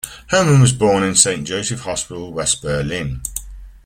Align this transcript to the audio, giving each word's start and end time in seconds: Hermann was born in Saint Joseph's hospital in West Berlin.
Hermann 0.29 0.61
was 0.61 0.73
born 0.73 1.03
in 1.03 1.13
Saint 1.13 1.47
Joseph's 1.47 1.83
hospital 1.83 2.29
in 2.29 2.33
West 2.33 2.63
Berlin. 2.63 3.21